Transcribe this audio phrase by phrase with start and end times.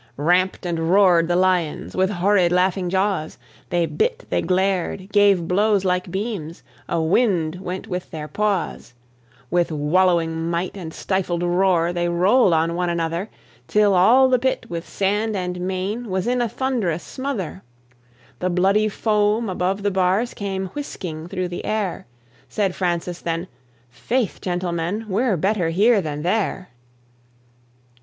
[0.17, 3.37] Ramp'd and roar'd the lions, with horrid laughing jaws;
[3.69, 8.95] They bit, they glared, gave blows like beams, a wind went with their paws;
[9.51, 13.29] With wallowing might and stifled roar they rolled on one another,
[13.67, 17.61] Till all the pit with sand and mane was in a thunderous smother;
[18.39, 22.07] The bloody foam above the bars came whisking through the air;
[22.49, 23.47] Said Francis then,
[23.91, 26.69] "Faith, gentlemen, we're better here than there."